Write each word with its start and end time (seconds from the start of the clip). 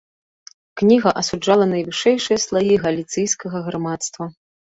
Кніга 0.81 1.11
асуджала 1.21 1.65
найвышэйшыя 1.73 2.39
слаі 2.45 2.79
галіцыйскага 2.87 3.57
грамадства. 3.67 4.23